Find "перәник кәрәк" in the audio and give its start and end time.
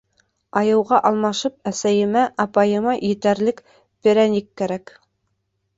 4.09-4.99